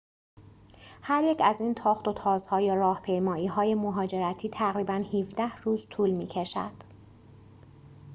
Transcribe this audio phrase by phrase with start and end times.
[1.01, 6.71] هریک از این تاخت‌وتازها یا راهپیمایی‌های مهاجرتی تقریباً ۱۷ روز طول می‌کشد